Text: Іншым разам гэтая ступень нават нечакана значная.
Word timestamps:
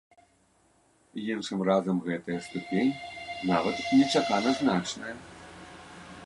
Іншым 1.33 1.59
разам 1.69 1.99
гэтая 2.07 2.37
ступень 2.47 2.91
нават 3.51 3.77
нечакана 3.99 4.49
значная. 4.63 5.15